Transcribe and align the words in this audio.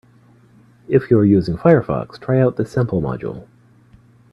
If 0.87 1.11
you 1.11 1.19
are 1.19 1.25
using 1.25 1.57
Firefox, 1.57 2.19
try 2.19 2.39
out 2.39 2.55
this 2.57 2.71
sample 2.71 3.03
module. 3.03 3.47